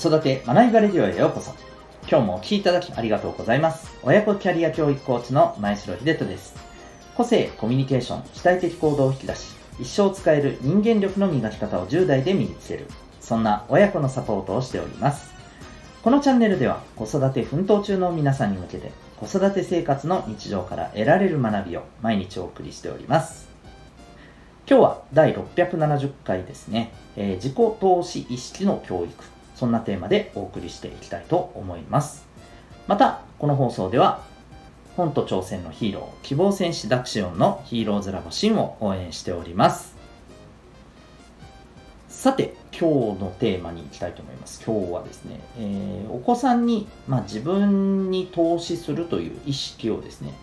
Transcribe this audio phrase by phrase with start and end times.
[0.00, 1.54] 子育て学びバレディオへようこそ。
[2.08, 3.94] 今日もお聴きいただきありがとうございます。
[4.02, 6.54] 親子キャリア教育コーチの前城秀人です。
[7.18, 12.86] 個性、コミュニケーション、主体的行動を引き出し、一生使える人間力の磨き方を10代で身につける。
[13.20, 15.34] そんな親子のサポートをしております。
[16.02, 23.50] このチャンネルでは子育て奮闘中の皆さんに向けて子育て生活の日常から得られる学びを毎日お送りしております。
[24.66, 29.39] 今日は第670回ですね、えー、自己投資意識の教育。
[29.60, 32.26] そんなテーマでお送りしていきたいと思います。
[32.86, 34.22] また、この放送では、
[34.96, 39.94] 本と挑戦のヒーロー、希望戦士ダクシオンのヒーローズラボシンを応援しております。
[42.08, 44.62] さて、今日のテーマに行きたいと思います。
[44.64, 50.36] 今日はですね、えー、お子さんに、まあ、自分に投資するという意識をですね、やっ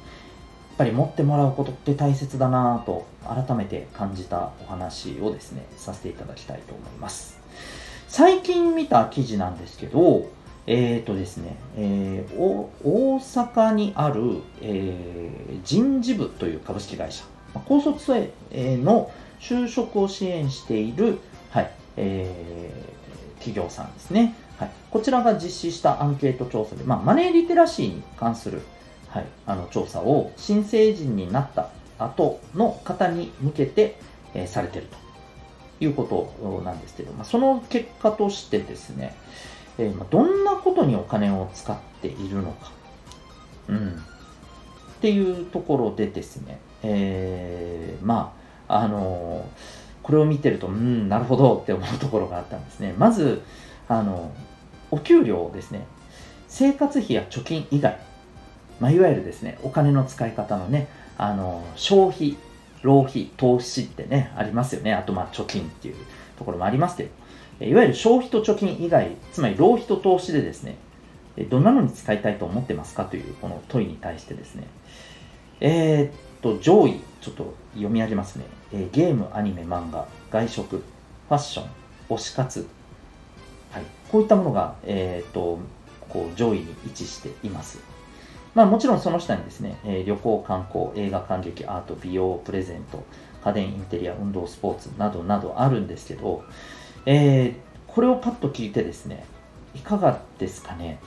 [0.78, 7.38] ぱり持ってもらうことって大切だなぁと改めて感じたお話をですね、させていただきたいと思います。
[8.08, 10.30] 最近見た記事なんですけど、
[10.66, 17.24] えっ、ー、とですね、えー、大阪にある、えー、人事部という株式会社、
[17.66, 21.20] 高卒生の就職を支援している、
[21.52, 24.72] はいえー、企業さんですね、はい。
[24.90, 28.62] こちらが実施したアンケート調査で、まあ、マネーリテラシーに関する、
[29.10, 31.70] はい、あの調査を新成人になった
[32.00, 33.98] 後の方に向けて、
[34.34, 35.07] えー、されていると。
[35.80, 36.04] いうこ
[36.40, 39.16] となんですけど、まあ、その結果としてですね、
[39.78, 42.72] えー、まどんなことにお金を使っているのか、
[43.68, 43.92] うん、っ
[45.02, 48.34] ていうところでですね、えー、ま
[48.68, 52.94] あ、あのー、これを見てると、うん、なるほどって思うところがあったんですね。
[52.98, 53.42] まず、
[53.88, 54.32] あの、
[54.90, 55.86] お給料ですね、
[56.48, 58.00] 生活費や貯金以外、
[58.80, 62.38] まあ、いわゆるですね、お金の使い方のね、あの、消費
[62.84, 64.94] 浪費、投資ってね、ありますよね。
[64.94, 65.96] あと、まあ、貯金っていう
[66.38, 67.10] ところもありますけ
[67.60, 70.78] ど、いわゆる消費と貯金以外、つまり浪費と投資でですね、
[71.50, 74.68] どんなのに使いたいと思ってますかというこの問いに対してですね、
[75.60, 78.46] えー、っと、上位、ちょっと読み上げますね。
[78.74, 81.70] えゲーム、アニメ、漫画、外食、ファッション、
[82.10, 82.68] 推し活、
[83.72, 85.60] はい、こういったものが、えー、っと、
[86.10, 87.80] こう上位に位置しています。
[88.58, 93.04] まあ、もちろんその下にですね、えー、旅行、観光、映画、感激、アート、美容、プレゼント、
[93.44, 96.44] 家電、インテリア、運動、スポーツなどなどあるんですけど、
[97.06, 97.54] えー、
[97.86, 99.26] これをパッと聞いてですね、
[99.76, 100.98] いかがですかね？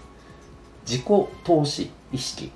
[0.86, 1.04] 自己
[1.42, 2.52] 投資意識。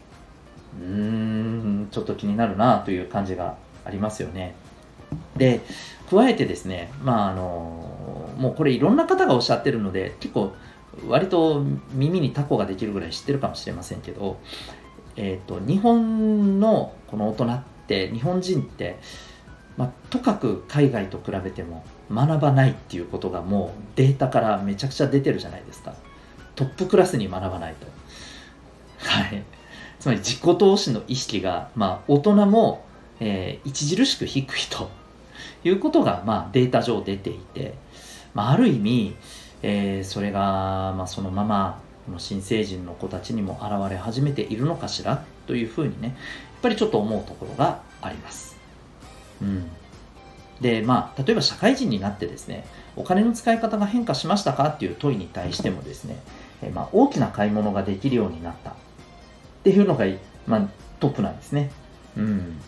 [0.81, 4.55] うーん、ちょっと気になるなという感じがありますよね。
[5.37, 5.61] で、
[6.09, 10.53] 加えてですね、まああの、もうこれいろんな方がおっしゃってるので、結構
[11.09, 14.39] 割と耳にタコができるぐらい知ってるかもしれませんけど、
[15.17, 18.99] えーと、日本のこの大人って日本人って、
[19.77, 25.95] まあ、とかく海外と比べても学ばないっていうことがもうデータからめちゃくちゃ出てるじゃないですか。
[26.55, 27.87] トップクラスに学ばないと。
[28.99, 29.43] はい。
[29.99, 32.85] つまり自己投資の意識が、まあ、大人も、
[33.21, 34.89] えー、著しく低いと。
[35.65, 37.75] いうことが、まあ、データ上出ていて、
[38.35, 39.17] まあ、ある意味、
[39.63, 45.25] えー、それが、まあ、そのままこの新成人の子たちにも現れ始めているのかしら？
[45.47, 46.17] というふうにねやっ
[46.63, 48.57] ぱりちょっと思うところがあります。
[49.43, 49.71] うん、
[50.61, 52.67] でまあ例えば社会人になってですね
[52.97, 56.17] お金の使い方が変化しましたかっていう問いに対してもですね、
[56.63, 58.75] えまあ、大きな買い物ができるようになったっ
[59.65, 60.07] ていうのが、
[60.47, 60.69] まあ、
[61.01, 61.71] トップなんですね。
[62.17, 62.61] うん、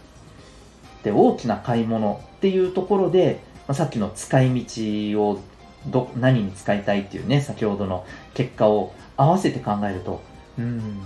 [1.04, 5.41] で大きな買い物っていうところで、まあ、さっきの使い道を
[5.86, 10.22] ど何に使いたいっていうね先ほどの結果を合わせて考えると
[10.58, 11.00] うん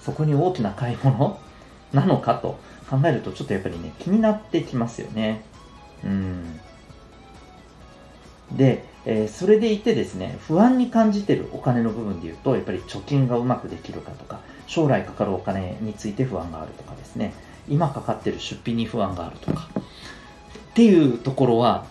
[0.00, 1.38] そこに大きな買い物？
[1.92, 2.58] なのかと
[2.90, 5.42] 考えるとちょっとやっぱりね気になってきますよね。
[6.04, 6.60] うん。
[8.52, 17.32] で、えー、それでいてですね不安に感じてるお金の部分で言うとやっぱり貯金がうまくできるかとか将来かかるお金について不安があるとかですね。
[17.68, 19.68] 今かかってる出費に不安があるとか
[20.70, 21.86] っていうところは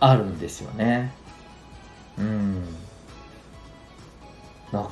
[0.00, 1.12] あるんですよね。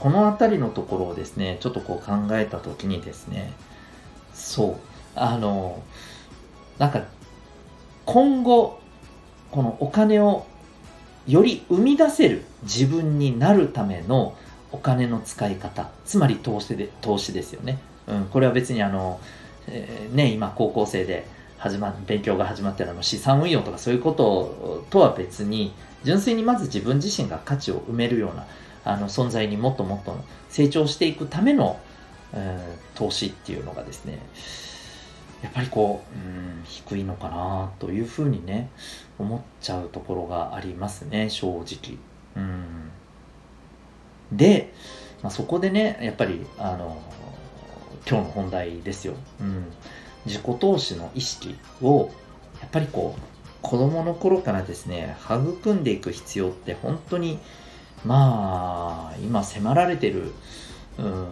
[0.07, 3.53] この辺りのところをですねちょっとこう考えた時にですね
[4.35, 4.77] そう
[5.17, 5.83] あの
[6.79, 7.03] なんか
[8.05, 8.79] 今後
[9.51, 10.47] このお金を
[11.27, 14.37] より生み出せる自分になるための
[14.71, 19.19] お金の使い方つまり投資で投資ですよね、うん、これは別にあの、
[19.67, 21.27] えー、ね今高校生で
[21.59, 25.73] 始ま勉強が始まってるの資産運用とかそういうこととは別に
[26.05, 28.47] 純粋にまず自分自身が価値を埋めるような
[28.87, 30.17] あの存在にもっともっと
[30.49, 31.79] 成長していくための、
[32.33, 34.21] えー、投資っていうのがですね
[35.43, 38.71] やっぱりこう、うん、低いのかなというふうにね
[39.19, 41.99] 思っちゃうところがありますね正直。
[42.37, 42.91] うん。
[44.33, 44.73] で、
[45.23, 47.01] まあ、そこでねやっぱりあの
[48.09, 49.67] 今日の本題ですよ、うん、
[50.27, 52.11] 自己投資の意識を
[52.61, 53.21] やっぱりこう
[53.63, 57.39] 子供の頃からですね育んでいく必要って本当に
[58.07, 60.33] まあ今迫られてる、
[60.99, 61.27] うん、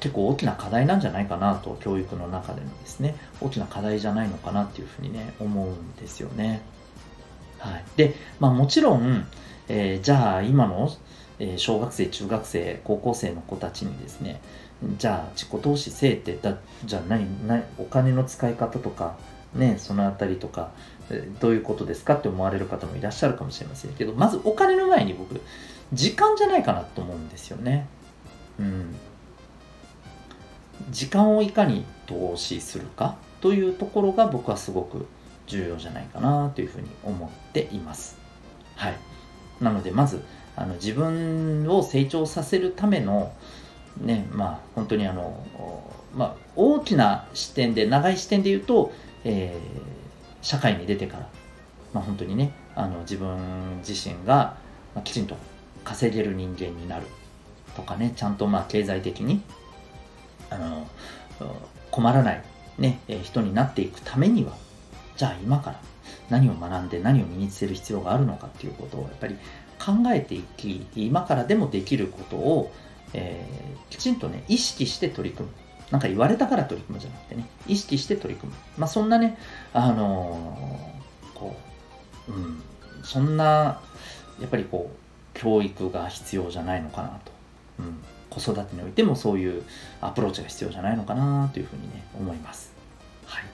[0.00, 6.62] 結構大きな課題なんじゃないかなと教育の中でのですね大きな課題じゃないのかなっていうふうにね思うんですよね。
[7.58, 9.26] はい、で、まあ、もちろん、
[9.68, 10.88] えー、じゃあ今の、
[11.40, 14.40] え、小学生中学生高校生の子たちにですね
[14.96, 19.16] じゃあ自己投資せえってだじゃあ何何お金の使い方とか
[19.54, 20.70] ねそのあたりとか
[21.40, 25.40] どういうことですかって思われる方もいらっしゃるかもしれませんけどまずお金の前に僕
[25.92, 27.86] 時間じゃないかなと思うんですよね。
[28.58, 28.94] うん、
[30.90, 35.06] 時間をいかに投資するかというところが僕はすごく
[35.46, 38.18] 重要じゃないかなというふうに思っています。
[38.76, 38.96] はい。
[39.60, 40.22] なので、まず、
[40.56, 43.32] あの自分を成長させるための、
[44.00, 45.44] ね、まあ、本当にあの、
[46.14, 48.92] まあ、大きな視点で、長い視点で言うと、
[49.24, 51.28] えー、社会に出てから、
[51.92, 54.56] まあ、本当にね、あの自分自身が、
[54.94, 55.36] まあ、きちんと
[55.84, 57.06] 稼げる人間になる
[57.76, 59.42] とかね、ちゃんとまあ経済的に
[60.50, 60.86] あの
[61.90, 62.44] 困らない、
[62.78, 64.52] ね、人になっていくためには、
[65.16, 65.80] じゃあ今から
[66.30, 69.36] 何を学んで何を身につける必要があるのかっていうことをやっぱり
[69.78, 72.72] 考えていき、今からでもできることを、
[73.14, 75.54] えー、きちんとね、意識して取り組む。
[75.90, 78.58] なんか言われたから取り組むじゃなくてね、意識して取り組む。
[78.76, 79.38] まあそんなね、
[79.72, 81.56] あのー、こ
[82.28, 82.62] う、うん、
[83.02, 83.80] そんな、
[84.40, 87.32] やっぱりこう、教育が必要じゃないのかなと。
[87.80, 89.64] うん子育てにおいてもそういう
[90.02, 92.72] アプローチが必要じゃないのかなというふうにね、思います。
[93.24, 93.44] はい。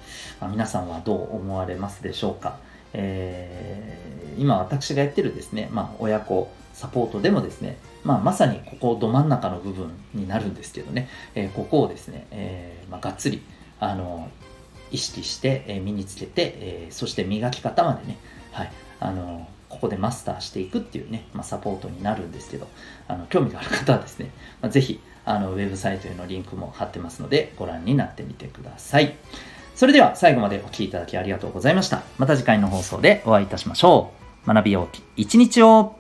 [0.41, 2.57] まあ、皆さんはどう思われますでしょうか？
[2.95, 13.43] えー、今私がやってるですね、まあ、親子サポートでもですね、まあ、まさにここど真ん中の部分になるんですけどね、えー、ここをですね、えー、まあ、がっつり、
[13.79, 14.31] あの、
[14.91, 18.17] 意識して、え身につけて、えそして磨き方までね、
[18.53, 22.69] はい、あの、ここでマスターしていくっていうね、まあ、サポートになるんですけど、
[23.09, 24.31] あの興味がある方はですね、
[24.63, 29.17] まあ、ぜひあのウェブサイトへのリンクも貼ってますので、ご覧になってみてください。
[29.85, 32.05] それでは最後までお聴きいただきありがとうございました。
[32.17, 34.13] また次回の放送でお会いいたしましょ
[34.47, 34.49] う。
[34.49, 35.97] 学びようき一日を